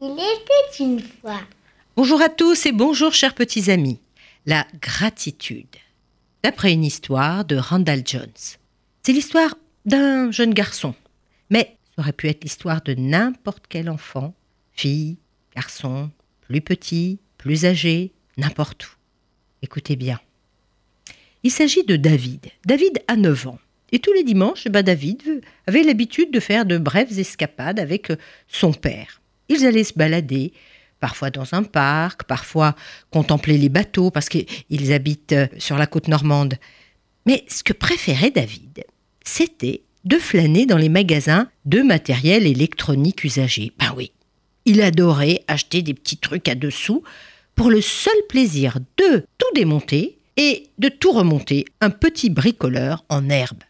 Il 0.00 0.12
était 0.12 0.82
une 0.82 1.00
fois. 1.00 1.40
Bonjour 1.96 2.20
à 2.20 2.28
tous 2.28 2.66
et 2.66 2.72
bonjour 2.72 3.12
chers 3.12 3.34
petits 3.34 3.70
amis. 3.70 4.00
La 4.44 4.66
gratitude. 4.80 5.76
D'après 6.42 6.72
une 6.72 6.84
histoire 6.84 7.44
de 7.44 7.56
Randall 7.56 8.02
Jones. 8.04 8.58
C'est 9.02 9.12
l'histoire 9.12 9.54
d'un 9.86 10.32
jeune 10.32 10.52
garçon. 10.52 10.94
Mais 11.48 11.76
ça 11.94 12.02
aurait 12.02 12.12
pu 12.12 12.28
être 12.28 12.42
l'histoire 12.42 12.82
de 12.82 12.94
n'importe 12.94 13.66
quel 13.68 13.88
enfant, 13.88 14.34
fille, 14.72 15.16
garçon, 15.54 16.10
plus 16.40 16.60
petit, 16.60 17.20
plus 17.38 17.64
âgé, 17.64 18.12
n'importe 18.36 18.86
où. 18.86 18.90
Écoutez 19.62 19.94
bien. 19.94 20.20
Il 21.44 21.52
s'agit 21.52 21.84
de 21.84 21.96
David. 21.96 22.48
David 22.66 22.98
a 23.06 23.14
9 23.14 23.46
ans. 23.46 23.58
Et 23.92 24.00
tous 24.00 24.12
les 24.12 24.24
dimanches, 24.24 24.66
bah, 24.66 24.82
David 24.82 25.42
avait 25.68 25.84
l'habitude 25.84 26.32
de 26.32 26.40
faire 26.40 26.66
de 26.66 26.78
brèves 26.78 27.18
escapades 27.18 27.78
avec 27.78 28.12
son 28.48 28.72
père. 28.72 29.20
Ils 29.48 29.66
allaient 29.66 29.84
se 29.84 29.94
balader, 29.94 30.52
parfois 31.00 31.30
dans 31.30 31.54
un 31.54 31.62
parc, 31.62 32.24
parfois 32.24 32.74
contempler 33.10 33.58
les 33.58 33.68
bateaux, 33.68 34.10
parce 34.10 34.28
qu'ils 34.28 34.92
habitent 34.92 35.32
euh, 35.32 35.46
sur 35.58 35.76
la 35.76 35.86
côte 35.86 36.08
normande. 36.08 36.54
Mais 37.26 37.44
ce 37.48 37.62
que 37.62 37.72
préférait 37.72 38.30
David, 38.30 38.84
c'était 39.24 39.82
de 40.04 40.18
flâner 40.18 40.66
dans 40.66 40.76
les 40.76 40.88
magasins 40.88 41.48
de 41.64 41.80
matériel 41.80 42.46
électronique 42.46 43.24
usagé. 43.24 43.72
Ben 43.78 43.92
oui, 43.96 44.12
il 44.66 44.82
adorait 44.82 45.42
acheter 45.48 45.82
des 45.82 45.94
petits 45.94 46.18
trucs 46.18 46.48
à 46.48 46.54
dessous 46.54 47.02
pour 47.54 47.70
le 47.70 47.80
seul 47.80 48.14
plaisir 48.28 48.78
de 48.98 49.26
tout 49.38 49.54
démonter 49.54 50.18
et 50.36 50.64
de 50.78 50.88
tout 50.88 51.12
remonter, 51.12 51.64
un 51.80 51.90
petit 51.90 52.28
bricoleur 52.28 53.04
en 53.08 53.28
herbe. 53.30 53.62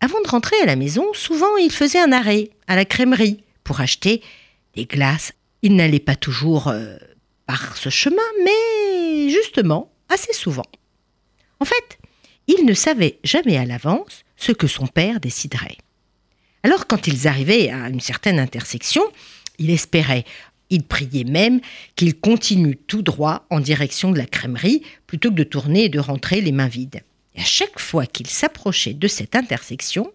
Avant 0.00 0.20
de 0.22 0.28
rentrer 0.28 0.56
à 0.62 0.66
la 0.66 0.76
maison, 0.76 1.04
souvent 1.12 1.56
il 1.58 1.70
faisait 1.70 2.00
un 2.00 2.12
arrêt 2.12 2.50
à 2.66 2.76
la 2.76 2.86
crèmerie 2.86 3.42
pour 3.64 3.80
acheter 3.80 4.22
glaces. 4.86 5.32
Il 5.62 5.76
n'allait 5.76 6.00
pas 6.00 6.16
toujours 6.16 6.68
euh, 6.68 6.96
par 7.46 7.76
ce 7.76 7.88
chemin, 7.88 8.22
mais 8.44 9.30
justement 9.30 9.92
assez 10.08 10.32
souvent. 10.32 10.66
En 11.60 11.64
fait, 11.64 11.98
il 12.46 12.64
ne 12.64 12.74
savait 12.74 13.18
jamais 13.22 13.56
à 13.56 13.64
l'avance 13.64 14.24
ce 14.36 14.52
que 14.52 14.66
son 14.66 14.86
père 14.86 15.20
déciderait. 15.20 15.76
Alors 16.62 16.86
quand 16.86 17.06
ils 17.06 17.28
arrivaient 17.28 17.70
à 17.70 17.88
une 17.88 18.00
certaine 18.00 18.38
intersection, 18.38 19.02
il 19.58 19.70
espérait, 19.70 20.24
il 20.70 20.82
priait 20.84 21.24
même 21.24 21.60
qu'il 21.96 22.18
continue 22.18 22.76
tout 22.76 23.02
droit 23.02 23.46
en 23.50 23.60
direction 23.60 24.10
de 24.10 24.18
la 24.18 24.26
crèmerie 24.26 24.82
plutôt 25.06 25.30
que 25.30 25.36
de 25.36 25.44
tourner 25.44 25.84
et 25.84 25.88
de 25.88 25.98
rentrer 25.98 26.40
les 26.40 26.52
mains 26.52 26.68
vides. 26.68 27.02
Et 27.34 27.40
à 27.40 27.44
chaque 27.44 27.78
fois 27.78 28.06
qu'il 28.06 28.26
s'approchait 28.26 28.94
de 28.94 29.08
cette 29.08 29.36
intersection, 29.36 30.12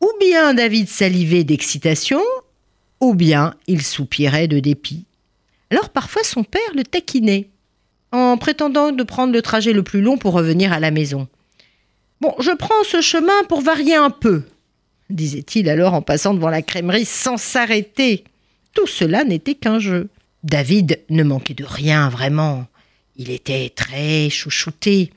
ou 0.00 0.10
bien 0.20 0.54
David 0.54 0.88
salivait 0.88 1.44
d'excitation, 1.44 2.20
ou 3.02 3.14
bien 3.14 3.54
il 3.66 3.82
soupirait 3.82 4.46
de 4.46 4.60
dépit. 4.60 5.04
Alors 5.70 5.90
parfois 5.90 6.22
son 6.22 6.44
père 6.44 6.60
le 6.74 6.84
taquinait, 6.84 7.48
en 8.12 8.38
prétendant 8.38 8.92
de 8.92 9.02
prendre 9.02 9.32
le 9.32 9.42
trajet 9.42 9.72
le 9.72 9.82
plus 9.82 10.00
long 10.00 10.16
pour 10.16 10.32
revenir 10.32 10.72
à 10.72 10.78
la 10.78 10.92
maison. 10.92 11.26
Bon, 12.20 12.32
je 12.38 12.52
prends 12.52 12.84
ce 12.84 13.00
chemin 13.00 13.42
pour 13.48 13.60
varier 13.60 13.96
un 13.96 14.10
peu, 14.10 14.44
disait-il 15.10 15.68
alors 15.68 15.94
en 15.94 16.00
passant 16.00 16.32
devant 16.32 16.48
la 16.48 16.62
crèmerie 16.62 17.04
sans 17.04 17.36
s'arrêter. 17.36 18.22
Tout 18.72 18.86
cela 18.86 19.24
n'était 19.24 19.56
qu'un 19.56 19.80
jeu. 19.80 20.08
David 20.44 21.00
ne 21.10 21.24
manquait 21.24 21.54
de 21.54 21.64
rien 21.64 22.08
vraiment. 22.08 22.66
Il 23.16 23.30
était 23.32 23.68
très 23.68 24.30
chouchouté. 24.30 25.12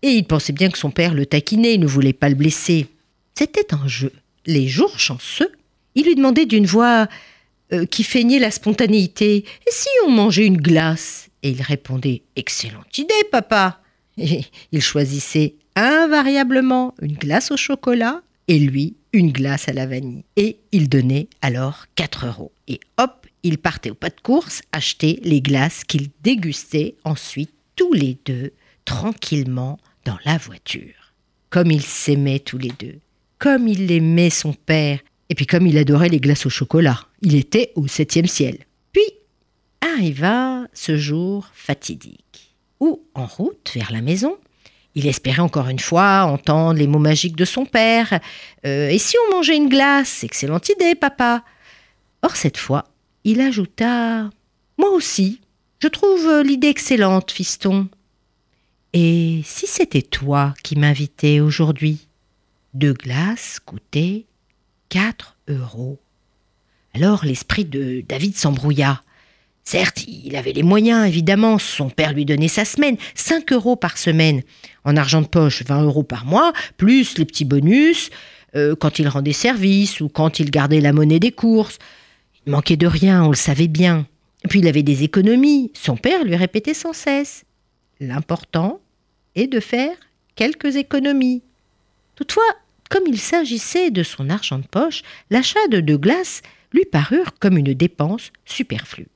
Et 0.00 0.08
il 0.08 0.24
pensait 0.24 0.54
bien 0.54 0.70
que 0.70 0.78
son 0.78 0.90
père 0.90 1.12
le 1.12 1.26
taquinait, 1.26 1.76
ne 1.76 1.86
voulait 1.86 2.14
pas 2.14 2.30
le 2.30 2.34
blesser. 2.34 2.86
C'était 3.34 3.74
un 3.74 3.86
jeu. 3.86 4.12
Les 4.46 4.66
jours 4.66 4.98
chanceux, 4.98 5.52
il 5.94 6.06
lui 6.06 6.14
demandait 6.14 6.46
d'une 6.46 6.66
voix 6.66 7.08
euh, 7.72 7.86
qui 7.86 8.04
feignait 8.04 8.38
la 8.38 8.50
spontanéité 8.50 9.36
Et 9.36 9.70
si 9.70 9.88
on 10.06 10.10
mangeait 10.10 10.46
une 10.46 10.56
glace? 10.56 11.28
Et 11.42 11.50
il 11.50 11.62
répondait 11.62 12.22
Excellente 12.36 12.98
idée, 12.98 13.14
papa 13.30 13.80
Et 14.18 14.44
il 14.72 14.82
choisissait 14.82 15.54
invariablement 15.76 16.94
une 17.00 17.14
glace 17.14 17.50
au 17.50 17.56
chocolat 17.56 18.22
et 18.48 18.58
lui 18.58 18.96
une 19.12 19.32
glace 19.32 19.68
à 19.68 19.72
la 19.72 19.86
vanille. 19.86 20.24
Et 20.36 20.58
il 20.72 20.88
donnait 20.88 21.28
alors 21.42 21.86
4 21.96 22.26
euros. 22.26 22.52
Et 22.68 22.80
hop, 22.98 23.26
il 23.42 23.58
partait 23.58 23.90
au 23.90 23.94
pas 23.94 24.10
de 24.10 24.20
course 24.20 24.62
acheter 24.72 25.20
les 25.22 25.40
glaces 25.40 25.84
qu'il 25.84 26.08
dégustait 26.22 26.96
ensuite 27.04 27.52
tous 27.76 27.92
les 27.92 28.18
deux 28.24 28.52
tranquillement 28.84 29.78
dans 30.04 30.18
la 30.24 30.36
voiture. 30.36 31.14
Comme 31.48 31.70
ils 31.70 31.82
s'aimaient 31.82 32.40
tous 32.40 32.58
les 32.58 32.72
deux, 32.78 32.98
comme 33.38 33.66
il 33.66 33.90
aimait 33.90 34.30
son 34.30 34.52
père, 34.52 35.00
et 35.30 35.34
puis 35.34 35.46
comme 35.46 35.66
il 35.66 35.78
adorait 35.78 36.08
les 36.08 36.20
glaces 36.20 36.44
au 36.44 36.50
chocolat. 36.50 37.06
Il 37.22 37.36
était 37.36 37.72
au 37.76 37.86
septième 37.86 38.26
ciel. 38.26 38.58
Puis 38.92 39.04
arriva 39.80 40.66
ce 40.74 40.98
jour 40.98 41.48
fatidique, 41.54 42.56
où, 42.80 43.00
en 43.14 43.26
route 43.26 43.70
vers 43.74 43.92
la 43.92 44.02
maison, 44.02 44.36
il 44.96 45.06
espérait 45.06 45.40
encore 45.40 45.68
une 45.68 45.78
fois 45.78 46.24
entendre 46.24 46.78
les 46.80 46.88
mots 46.88 46.98
magiques 46.98 47.36
de 47.36 47.44
son 47.44 47.64
père. 47.64 48.18
Euh, 48.66 48.88
et 48.88 48.98
si 48.98 49.16
on 49.24 49.36
mangeait 49.36 49.56
une 49.56 49.68
glace? 49.68 50.24
Excellente 50.24 50.68
idée, 50.68 50.96
papa. 50.96 51.44
Or, 52.22 52.34
cette 52.34 52.56
fois, 52.56 52.86
il 53.22 53.40
ajouta 53.40 54.28
Moi 54.78 54.90
aussi, 54.90 55.40
je 55.80 55.86
trouve 55.86 56.42
l'idée 56.44 56.68
excellente, 56.68 57.30
fiston. 57.30 57.88
Et 58.92 59.42
si 59.44 59.68
c'était 59.68 60.02
toi 60.02 60.54
qui 60.64 60.76
m'invitais 60.76 61.38
aujourd'hui? 61.38 62.08
Deux 62.74 62.94
glaces 62.94 63.60
coûtaient 63.64 64.26
quatre 64.90 65.36
euros. 65.48 65.98
Alors 66.92 67.24
l'esprit 67.24 67.64
de 67.64 68.04
David 68.06 68.36
s'embrouilla. 68.36 69.02
Certes, 69.64 70.04
il 70.06 70.36
avait 70.36 70.52
les 70.52 70.62
moyens, 70.62 71.06
évidemment, 71.06 71.58
son 71.58 71.90
père 71.90 72.12
lui 72.12 72.24
donnait 72.24 72.48
sa 72.48 72.64
semaine, 72.64 72.96
5 73.14 73.52
euros 73.52 73.76
par 73.76 73.98
semaine, 73.98 74.42
en 74.84 74.96
argent 74.96 75.22
de 75.22 75.28
poche, 75.28 75.62
20 75.64 75.84
euros 75.84 76.02
par 76.02 76.24
mois, 76.24 76.52
plus 76.76 77.16
les 77.18 77.24
petits 77.24 77.44
bonus, 77.44 78.10
euh, 78.56 78.74
quand 78.74 78.98
il 78.98 79.06
rendait 79.06 79.32
service 79.32 80.00
ou 80.00 80.08
quand 80.08 80.40
il 80.40 80.50
gardait 80.50 80.80
la 80.80 80.92
monnaie 80.92 81.20
des 81.20 81.30
courses. 81.30 81.78
Il 82.46 82.52
manquait 82.52 82.76
de 82.76 82.86
rien, 82.86 83.22
on 83.22 83.30
le 83.30 83.36
savait 83.36 83.68
bien. 83.68 84.06
puis 84.48 84.58
il 84.58 84.66
avait 84.66 84.82
des 84.82 85.04
économies, 85.04 85.70
son 85.74 85.96
père 85.96 86.24
lui 86.24 86.34
répétait 86.34 86.74
sans 86.74 86.94
cesse. 86.94 87.44
L'important 88.00 88.80
est 89.36 89.46
de 89.46 89.60
faire 89.60 89.94
quelques 90.34 90.76
économies. 90.76 91.42
Toutefois, 92.16 92.56
comme 92.90 93.04
il 93.06 93.18
s'agissait 93.18 93.90
de 93.90 94.02
son 94.02 94.28
argent 94.28 94.58
de 94.58 94.66
poche, 94.66 95.02
l'achat 95.30 95.66
de 95.70 95.80
deux 95.80 95.96
glaces 95.96 96.42
lui 96.74 96.84
parurent 96.84 97.38
comme 97.40 97.56
une 97.56 97.72
dépense 97.72 98.32
superflue. 98.44 99.08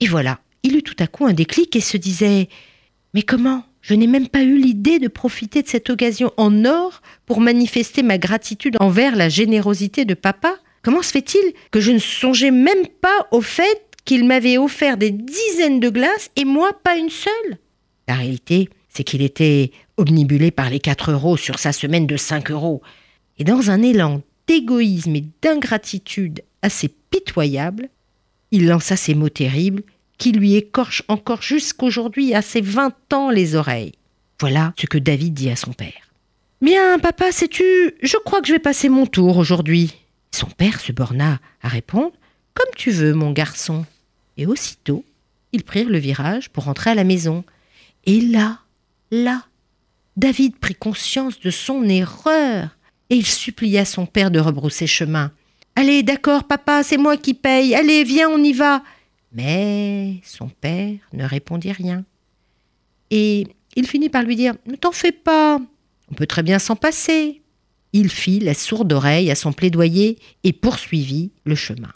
Et 0.00 0.06
voilà, 0.06 0.40
il 0.62 0.76
eut 0.76 0.82
tout 0.82 0.96
à 0.98 1.06
coup 1.06 1.24
un 1.24 1.32
déclic 1.32 1.74
et 1.74 1.80
se 1.80 1.96
disait 1.96 2.50
Mais 3.14 3.22
comment? 3.22 3.64
Je 3.80 3.94
n'ai 3.94 4.06
même 4.06 4.28
pas 4.28 4.42
eu 4.42 4.58
l'idée 4.58 4.98
de 4.98 5.08
profiter 5.08 5.62
de 5.62 5.68
cette 5.68 5.88
occasion 5.88 6.32
en 6.36 6.66
or 6.66 7.00
pour 7.24 7.40
manifester 7.40 8.02
ma 8.02 8.18
gratitude 8.18 8.76
envers 8.78 9.16
la 9.16 9.30
générosité 9.30 10.04
de 10.04 10.12
papa 10.12 10.56
Comment 10.82 11.02
se 11.02 11.10
fait-il 11.10 11.52
que 11.70 11.80
je 11.80 11.92
ne 11.92 11.98
songeais 11.98 12.50
même 12.50 12.86
pas 13.00 13.28
au 13.32 13.42
fait 13.42 13.86
qu'il 14.04 14.24
m'avait 14.24 14.56
offert 14.56 14.96
des 14.96 15.10
dizaines 15.10 15.78
de 15.78 15.90
glaces 15.90 16.30
et 16.36 16.44
moi 16.44 16.72
pas 16.72 16.96
une 16.96 17.10
seule? 17.10 17.58
La 18.08 18.14
réalité, 18.14 18.70
c'est 18.88 19.04
qu'il 19.04 19.20
était 19.22 19.72
omnibulé 19.98 20.50
par 20.50 20.70
les 20.70 20.80
4 20.80 21.12
euros 21.12 21.36
sur 21.36 21.58
sa 21.58 21.72
semaine 21.72 22.06
de 22.06 22.16
5 22.16 22.50
euros. 22.50 22.80
Et 23.40 23.44
dans 23.44 23.70
un 23.70 23.80
élan 23.80 24.20
d'égoïsme 24.46 25.16
et 25.16 25.24
d'ingratitude 25.40 26.42
assez 26.60 26.88
pitoyable, 27.10 27.88
il 28.50 28.66
lança 28.66 28.96
ces 28.96 29.14
mots 29.14 29.30
terribles 29.30 29.82
qui 30.18 30.32
lui 30.32 30.56
écorchent 30.56 31.04
encore 31.08 31.40
jusqu'aujourd'hui 31.40 32.34
à 32.34 32.42
ses 32.42 32.60
vingt 32.60 32.94
ans 33.14 33.30
les 33.30 33.54
oreilles. 33.54 33.94
Voilà 34.40 34.74
ce 34.78 34.86
que 34.86 34.98
David 34.98 35.32
dit 35.32 35.48
à 35.48 35.56
son 35.56 35.72
père. 35.72 36.10
Bien, 36.60 36.98
papa, 36.98 37.32
sais-tu, 37.32 37.64
je 38.02 38.18
crois 38.18 38.42
que 38.42 38.48
je 38.48 38.52
vais 38.52 38.58
passer 38.58 38.90
mon 38.90 39.06
tour 39.06 39.38
aujourd'hui. 39.38 39.94
Son 40.32 40.48
père 40.48 40.78
se 40.78 40.92
borna 40.92 41.40
à 41.62 41.68
répondre 41.68 42.12
Comme 42.52 42.70
tu 42.76 42.90
veux, 42.90 43.14
mon 43.14 43.32
garçon. 43.32 43.86
Et 44.36 44.44
aussitôt, 44.44 45.02
ils 45.52 45.64
prirent 45.64 45.88
le 45.88 45.98
virage 45.98 46.50
pour 46.50 46.64
rentrer 46.64 46.90
à 46.90 46.94
la 46.94 47.04
maison. 47.04 47.44
Et 48.04 48.20
là, 48.20 48.58
là, 49.10 49.44
David 50.18 50.58
prit 50.58 50.74
conscience 50.74 51.40
de 51.40 51.50
son 51.50 51.88
erreur 51.88 52.76
et 53.10 53.16
il 53.16 53.26
supplia 53.26 53.84
son 53.84 54.06
père 54.06 54.30
de 54.30 54.38
rebrousser 54.38 54.86
chemin. 54.86 55.32
Allez, 55.76 56.02
d'accord, 56.02 56.44
papa, 56.44 56.82
c'est 56.82 56.96
moi 56.96 57.16
qui 57.16 57.34
paye. 57.34 57.74
Allez, 57.74 58.04
viens, 58.04 58.28
on 58.28 58.42
y 58.42 58.52
va. 58.52 58.82
Mais 59.32 60.20
son 60.24 60.48
père 60.48 60.96
ne 61.12 61.24
répondit 61.24 61.72
rien. 61.72 62.04
Et 63.10 63.46
il 63.76 63.86
finit 63.86 64.08
par 64.08 64.22
lui 64.22 64.36
dire 64.36 64.54
Ne 64.66 64.76
t'en 64.76 64.92
fais 64.92 65.12
pas, 65.12 65.60
on 66.10 66.14
peut 66.14 66.26
très 66.26 66.42
bien 66.42 66.58
s'en 66.58 66.76
passer. 66.76 67.42
Il 67.92 68.08
fit 68.08 68.40
la 68.40 68.54
sourde 68.54 68.92
oreille 68.92 69.30
à 69.30 69.34
son 69.34 69.52
plaidoyer 69.52 70.18
et 70.44 70.52
poursuivit 70.52 71.32
le 71.44 71.54
chemin. 71.54 71.92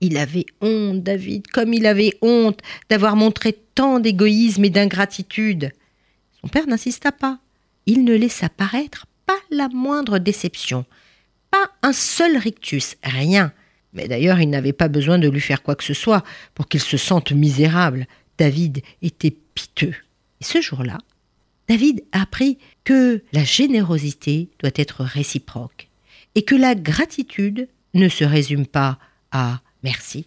Il 0.00 0.16
avait 0.16 0.46
honte, 0.60 1.02
David, 1.02 1.48
comme 1.48 1.74
il 1.74 1.86
avait 1.86 2.16
honte 2.22 2.60
d'avoir 2.88 3.16
montré 3.16 3.52
tant 3.74 3.98
d'égoïsme 3.98 4.64
et 4.64 4.70
d'ingratitude. 4.70 5.72
Son 6.40 6.48
père 6.48 6.68
n'insista 6.68 7.10
pas. 7.10 7.38
il 7.86 8.04
ne 8.04 8.14
laissa 8.14 8.48
paraître 8.48 9.06
pas 9.28 9.38
la 9.50 9.68
moindre 9.68 10.18
déception, 10.18 10.86
pas 11.50 11.70
un 11.82 11.92
seul 11.92 12.38
rictus, 12.38 12.96
rien. 13.04 13.52
Mais 13.92 14.08
d'ailleurs, 14.08 14.40
il 14.40 14.48
n'avait 14.48 14.72
pas 14.72 14.88
besoin 14.88 15.18
de 15.18 15.28
lui 15.28 15.40
faire 15.40 15.62
quoi 15.62 15.76
que 15.76 15.84
ce 15.84 15.92
soit 15.92 16.24
pour 16.54 16.66
qu'il 16.66 16.80
se 16.80 16.96
sente 16.96 17.32
misérable. 17.32 18.06
David 18.38 18.80
était 19.02 19.36
piteux. 19.54 19.94
Et 20.40 20.44
ce 20.44 20.62
jour-là, 20.62 20.96
David 21.68 22.04
apprit 22.12 22.56
que 22.84 23.22
la 23.32 23.44
générosité 23.44 24.48
doit 24.60 24.70
être 24.74 25.04
réciproque 25.04 25.88
et 26.34 26.42
que 26.42 26.54
la 26.54 26.74
gratitude 26.74 27.68
ne 27.92 28.08
se 28.08 28.24
résume 28.24 28.66
pas 28.66 28.98
à 29.30 29.60
merci. 29.82 30.26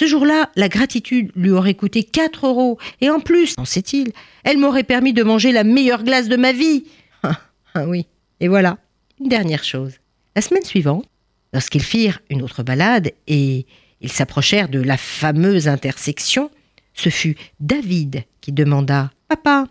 Ce 0.00 0.06
jour-là, 0.06 0.50
la 0.56 0.70
gratitude 0.70 1.32
lui 1.36 1.50
aurait 1.50 1.74
coûté 1.74 2.02
4 2.02 2.46
euros, 2.46 2.78
et 3.02 3.10
en 3.10 3.20
plus, 3.20 3.54
en 3.58 3.66
sait-il, 3.66 4.12
elle 4.42 4.58
m'aurait 4.58 4.84
permis 4.84 5.12
de 5.12 5.22
manger 5.22 5.52
la 5.52 5.64
meilleure 5.64 6.02
glace 6.02 6.28
de 6.28 6.36
ma 6.36 6.52
vie. 6.52 6.84
Ah, 7.24 7.38
ah 7.74 7.88
oui, 7.88 8.06
et 8.42 8.48
voilà, 8.48 8.76
une 9.20 9.28
dernière 9.28 9.62
chose. 9.62 9.94
La 10.34 10.42
semaine 10.42 10.64
suivante, 10.64 11.06
lorsqu'ils 11.52 11.82
firent 11.82 12.20
une 12.28 12.42
autre 12.42 12.64
balade 12.64 13.12
et 13.28 13.66
ils 14.00 14.10
s'approchèrent 14.10 14.68
de 14.68 14.80
la 14.80 14.96
fameuse 14.96 15.68
intersection, 15.68 16.50
ce 16.92 17.08
fut 17.08 17.36
David 17.60 18.24
qui 18.40 18.50
demanda 18.50 19.12
Papa, 19.28 19.68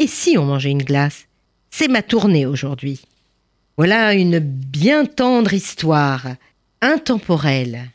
et 0.00 0.08
si 0.08 0.36
on 0.36 0.44
mangeait 0.44 0.72
une 0.72 0.82
glace? 0.82 1.28
C'est 1.70 1.86
ma 1.86 2.02
tournée 2.02 2.46
aujourd'hui. 2.46 3.00
Voilà 3.76 4.12
une 4.12 4.40
bien 4.40 5.04
tendre 5.04 5.54
histoire, 5.54 6.26
intemporelle. 6.80 7.90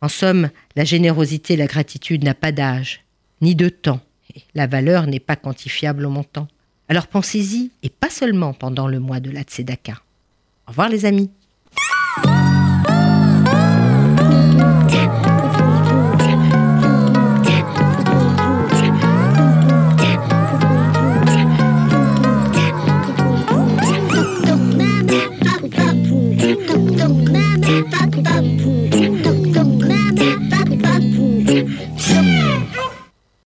En 0.00 0.08
somme, 0.08 0.50
la 0.76 0.84
générosité 0.84 1.54
et 1.54 1.56
la 1.56 1.66
gratitude 1.66 2.22
n'a 2.22 2.34
pas 2.34 2.52
d'âge, 2.52 3.00
ni 3.40 3.56
de 3.56 3.68
temps. 3.68 4.00
La 4.54 4.68
valeur 4.68 5.08
n'est 5.08 5.18
pas 5.18 5.34
quantifiable 5.34 6.06
au 6.06 6.10
montant. 6.10 6.46
Alors 6.88 7.06
pensez-y, 7.06 7.70
et 7.82 7.90
pas 7.90 8.08
seulement 8.08 8.54
pendant 8.54 8.88
le 8.88 8.98
mois 8.98 9.20
de 9.20 9.30
la 9.30 9.42
Tzedaka. 9.42 10.00
Au 10.66 10.70
revoir 10.70 10.88
les 10.88 11.04
amis. 11.04 11.30